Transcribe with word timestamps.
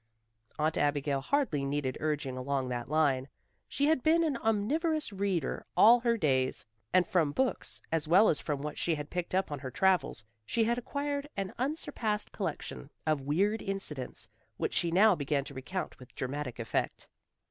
Aunt 0.57 0.79
Abigail 0.79 1.21
hardly 1.21 1.63
needed 1.63 1.95
urging 1.99 2.35
along 2.35 2.69
that 2.69 2.89
line. 2.89 3.27
She 3.67 3.85
had 3.85 4.01
been 4.01 4.23
an 4.23 4.35
omnivorous 4.37 5.13
reader 5.13 5.63
all 5.77 5.99
her 5.99 6.17
days, 6.17 6.65
and 6.91 7.05
from 7.05 7.31
books, 7.31 7.79
as 7.91 8.07
well 8.07 8.27
as 8.27 8.39
from 8.39 8.63
what 8.63 8.79
she 8.79 8.95
had 8.95 9.11
picked 9.11 9.35
up 9.35 9.51
on 9.51 9.59
her 9.59 9.69
travels, 9.69 10.25
she 10.43 10.63
had 10.63 10.79
acquired 10.79 11.29
an 11.37 11.53
unsurpassed 11.59 12.31
collection 12.31 12.89
of 13.05 13.21
weird 13.21 13.61
incidents 13.61 14.27
which 14.57 14.73
she 14.73 14.89
now 14.89 15.13
began 15.13 15.43
to 15.43 15.53
recount 15.53 15.99
with 15.99 16.15
dramatic 16.15 16.57
effect. 16.57 17.07